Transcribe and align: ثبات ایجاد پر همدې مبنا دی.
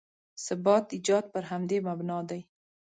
ثبات 0.45 0.85
ایجاد 0.95 1.25
پر 1.33 1.43
همدې 1.51 1.77
مبنا 1.87 2.19
دی. 2.29 2.41